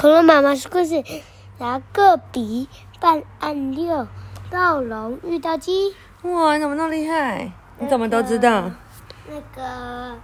[0.00, 1.04] 恐龙妈妈说故事，
[1.58, 2.66] 然后个比
[3.00, 4.08] 办案六，
[4.50, 5.94] 暴龙遇到鸡。
[6.22, 7.52] 哇，你怎么那么厉害？
[7.78, 8.70] 你怎么都知道？
[9.28, 10.16] 那个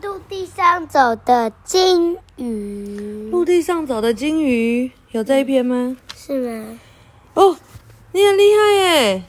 [0.00, 3.28] 陆地上走的金鱼。
[3.30, 5.98] 陆地上走的金鱼有这一篇吗？
[6.16, 6.78] 是吗？
[7.34, 7.54] 哦，
[8.12, 9.22] 你很厉害耶！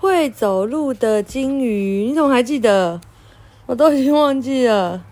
[0.00, 3.00] 会走路的金鱼，你怎么还记得？
[3.66, 5.04] 我都已经忘记了。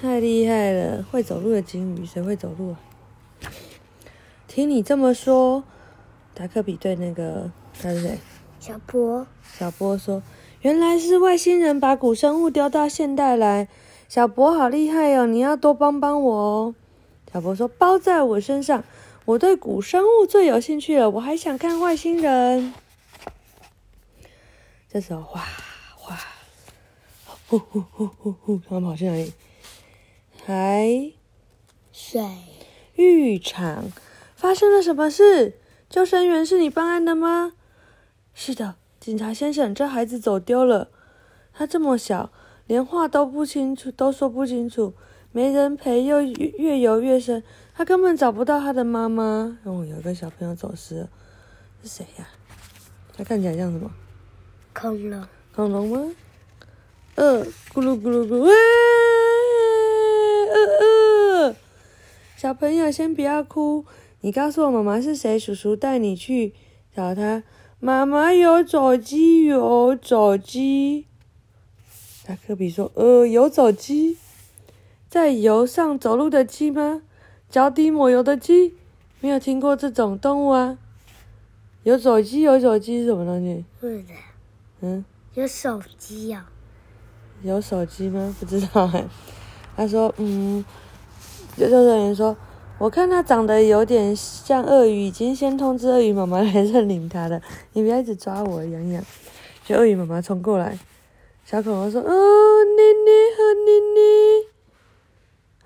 [0.00, 1.04] 太厉害了！
[1.10, 2.80] 会走路的鲸鱼，谁会走路啊？
[4.48, 5.62] 听你这么说，
[6.32, 8.18] 达克比对那个他是谁？
[8.58, 9.26] 小波。
[9.58, 10.22] 小波说
[10.62, 13.68] ：“原来是外星人把古生物丢到现代来。”
[14.08, 15.26] 小波好厉害哦！
[15.26, 16.74] 你要多帮帮我哦。
[17.30, 18.82] 小波说：“包在我身上，
[19.26, 22.72] 我对古生物最有兴趣了，我还想看外星人。”
[24.90, 25.44] 这时候，哗
[25.94, 26.18] 哗，
[27.46, 29.30] 呼呼呼呼呼，他们跑去哪里？
[30.46, 31.12] 海
[31.92, 32.22] 水
[32.94, 33.92] 浴场
[34.34, 35.58] 发生了什么事？
[35.88, 37.52] 救生员是你办案的吗？
[38.32, 40.88] 是的，警察先生，这孩子走丢了。
[41.52, 42.32] 他这么小，
[42.66, 44.94] 连话都不清楚，都说不清楚，
[45.30, 47.42] 没人陪，又越游越深，
[47.74, 49.58] 他根本找不到他的妈妈。
[49.64, 51.08] 哦，有一个小朋友走失了，
[51.82, 52.26] 是谁呀？
[53.14, 53.90] 他看起来像什么？
[54.72, 55.26] 恐龙？
[55.54, 56.14] 恐龙吗？
[57.16, 58.50] 呃，咕噜咕噜咕噜。
[62.36, 63.84] 小朋友，先不要哭。
[64.22, 66.54] 你告诉我妈妈是谁，叔叔带你去
[66.94, 67.42] 找他。
[67.78, 71.06] 妈妈有走鸡，有走鸡。
[72.26, 74.18] 达克比说：“呃，有走鸡，
[75.08, 77.02] 在油上走路的鸡吗？
[77.48, 78.74] 脚底抹油的鸡？
[79.20, 80.78] 没有听过这种动物啊。
[81.82, 83.64] 有走鸡，有走鸡是什么东西？
[83.80, 84.12] 是的。
[84.82, 86.46] 嗯，有手机呀？
[87.42, 88.34] 有手机吗？
[88.38, 89.04] 不知道哎。
[89.80, 90.64] 他说：嗯。”
[91.56, 92.34] 救救人员说
[92.78, 97.42] ：“我看他长得有点像鳄鱼，已经先通知鳄鱼妈妈来认领他的。
[97.72, 99.04] 你不要一直抓我，痒痒。”
[99.66, 100.78] 就鳄鱼妈妈冲过来，
[101.44, 103.70] 小恐龙说：“哦，妮妮和妮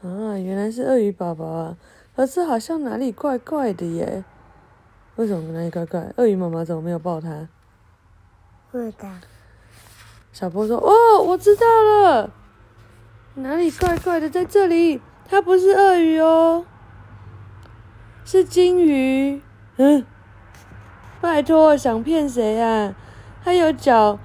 [0.08, 1.76] 妮，啊，原来是鳄鱼宝宝啊！
[2.16, 4.24] 可是好像哪里怪怪的耶？
[5.16, 6.12] 为什么哪里怪怪？
[6.16, 7.48] 鳄鱼妈妈怎么没有抱他？”
[8.72, 9.06] 是的。
[10.32, 12.30] 小波说：“哦，我知道了，
[13.34, 14.28] 哪里怪怪的？
[14.30, 16.66] 在这里。”它不是鳄鱼哦，
[18.26, 19.40] 是鲸鱼。
[19.78, 20.04] 嗯，
[21.20, 22.94] 拜托，想骗谁啊？
[23.42, 24.18] 它有脚，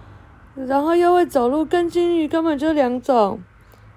[0.56, 3.42] 然后又会走路，跟鲸鱼根本就两种。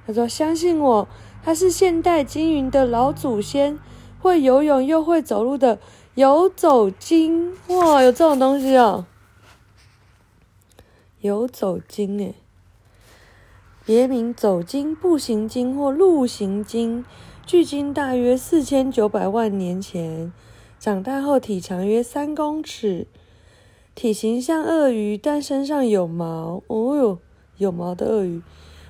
[0.07, 1.09] 他说：“相信我，
[1.43, 3.79] 它是现代鲸鱼的老祖先，
[4.21, 5.81] 会游泳又会走路的
[6.15, 7.53] 游走鲸。
[7.67, 9.05] 哇，有这种东西哦，
[11.21, 12.37] 游走鲸诶。
[13.85, 17.05] 别名走鲸、步行鲸或陆行鲸，
[17.45, 20.33] 距今大约四千九百万年前，
[20.79, 23.09] 长大后体长约三公尺，
[23.97, 26.63] 体型像鳄鱼，但身上有毛。
[26.69, 27.19] 哦哟，
[27.57, 28.41] 有毛的鳄鱼，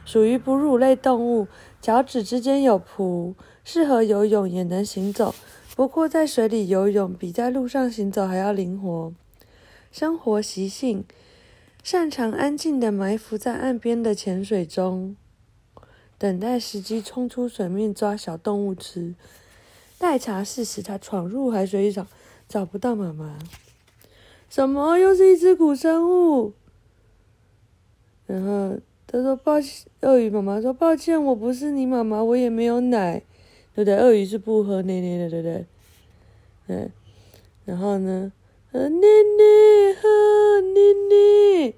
[0.04, 1.48] 属于哺乳类动物，
[1.80, 5.34] 脚趾之间有蹼，适合游泳，也能行走。
[5.74, 9.10] 不过在水里游泳比在路上行走还要灵活。
[9.90, 11.06] 生活习性。
[11.82, 15.16] 擅长安静地埋伏在岸边的浅水中，
[16.16, 19.16] 等待时机冲出水面抓小动物吃。
[19.98, 22.06] 待查事时，他闯入海水浴场，
[22.48, 23.36] 找不到妈妈。
[24.48, 24.96] 什么？
[24.96, 26.52] 又是一只古生物？
[28.26, 28.78] 然后
[29.08, 33.18] 他说：“抱歉。”鳄鱼妈妈说：“抱歉，我不是你妈妈，我也没有奶，
[33.74, 33.96] 对不对？
[33.96, 35.66] 鳄鱼是不喝奶奶的，对不对？
[36.68, 36.90] 嗯。
[37.64, 38.32] 然后呢？”
[38.72, 41.74] 呃，奶奶喝妮妮，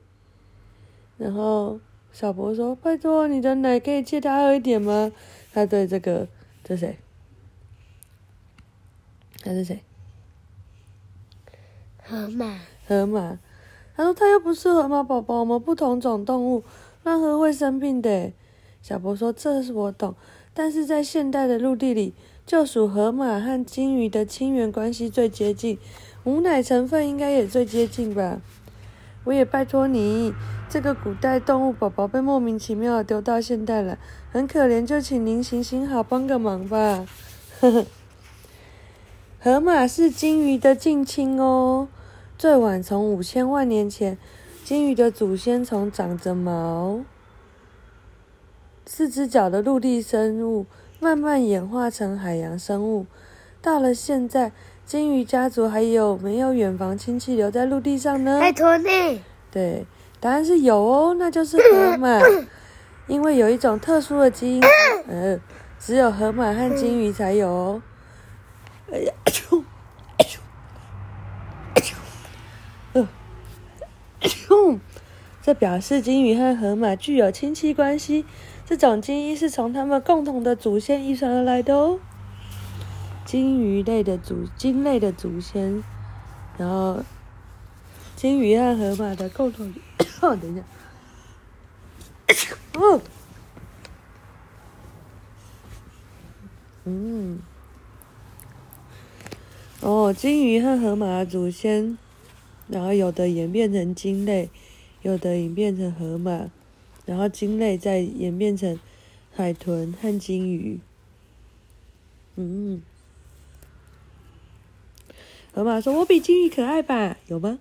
[1.19, 1.81] 然后
[2.15, 5.11] 小博说：“拜托，你的奶可以借他喝一点吗？”
[5.53, 6.29] 他对这个，
[6.63, 6.97] 这谁？
[9.43, 9.83] 他是谁？
[12.01, 12.61] 河马。
[12.87, 13.41] 河马。
[13.97, 16.63] 他说：“他又不是河马宝宝，我们不同种动物，
[17.03, 18.31] 乱喝会生病的。”
[18.81, 20.15] 小博说：“这是我懂，
[20.55, 22.15] 但是在现代的陆地里，
[22.47, 25.77] 就属河马和鲸鱼的亲缘关系最接近。”
[26.23, 28.41] 母奶成分应该也最接近吧，
[29.25, 30.35] 我也拜托你，
[30.69, 33.99] 这个古代动物宝宝被莫名其妙的丢到现代了，
[34.31, 37.07] 很可怜，就请您行行好，帮个忙吧。
[37.61, 37.87] 呵呵，
[39.41, 41.89] 河马是鲸鱼的近亲哦，
[42.37, 44.19] 最晚从五千万年前，
[44.63, 47.01] 鲸鱼的祖先从长着毛、
[48.85, 50.67] 四只脚的陆地生物，
[51.01, 53.07] 慢慢演化成海洋生物，
[53.63, 54.53] 到了现在。
[54.87, 58.39] 鲸鱼家族还有没有远房亲戚留在陆地上呢？
[58.39, 59.23] 拜托你。
[59.51, 59.87] 对，
[60.21, 62.21] 答案是有哦，那就是河马。
[63.09, 64.63] 因为有一种特殊的基因，
[65.09, 65.39] 呃，
[65.79, 67.83] 只有河马和金鱼才有哦。
[68.91, 69.13] 哎呀，
[75.43, 78.25] 这表示金鱼和河马具有亲戚关系。
[78.65, 81.99] 这种基因是从他们共同的祖先遗传而来的哦。
[83.25, 85.83] 鲸鱼类的祖鲸类的祖先，
[86.59, 87.03] 然后
[88.15, 89.73] 鲸鱼和河马的共同。
[90.21, 90.63] 哦， 等一下。
[92.75, 93.01] 哦。
[96.85, 97.41] 嗯。
[99.81, 101.99] 哦，鲸鱼和河马的祖先，
[102.69, 104.51] 然后有的演变成鲸类，
[105.03, 106.51] 有的演变成河马，
[107.07, 108.79] 然后鲸类再演变成
[109.35, 110.79] 海豚和鲸鱼。
[112.37, 112.81] 嗯。
[115.55, 117.17] 河马说：“我比金鱼可爱吧？
[117.29, 117.61] 有吗？”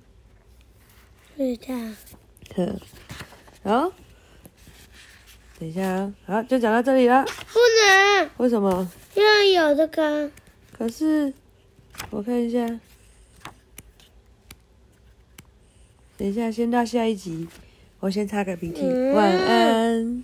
[1.38, 1.76] 不知道。
[2.56, 2.76] 呵，
[3.64, 3.94] 好，
[5.60, 7.24] 等一下啊，好，就讲到这里了。
[7.24, 8.30] 不能。
[8.38, 8.92] 为什么？
[9.16, 10.32] 因为有的个。
[10.72, 11.34] 可是。
[12.10, 12.66] 我看一下，
[16.18, 17.48] 等一下，先到下一集。
[18.00, 18.82] 我先擦个鼻涕，
[19.14, 20.22] 晚安。